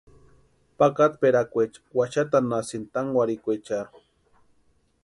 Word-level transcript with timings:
Pakatperakwaecha 0.79 1.81
waxatʼanhasïnti 1.97 2.91
tankwarhikweecharhu. 2.93 3.97